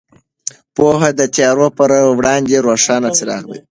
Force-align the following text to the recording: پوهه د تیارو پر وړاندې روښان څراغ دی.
پوهه 0.75 1.09
د 1.19 1.21
تیارو 1.35 1.67
پر 1.77 1.89
وړاندې 2.17 2.55
روښان 2.65 3.03
څراغ 3.17 3.43
دی. 3.51 3.59